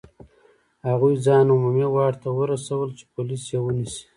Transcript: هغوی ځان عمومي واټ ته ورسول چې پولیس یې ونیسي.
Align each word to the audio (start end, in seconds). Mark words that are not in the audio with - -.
هغوی 0.89 1.13
ځان 1.25 1.45
عمومي 1.53 1.87
واټ 1.93 2.13
ته 2.23 2.29
ورسول 2.39 2.89
چې 2.97 3.03
پولیس 3.13 3.43
یې 3.51 3.59
ونیسي. 3.63 4.05